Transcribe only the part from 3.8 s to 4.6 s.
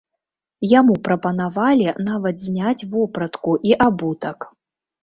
абутак.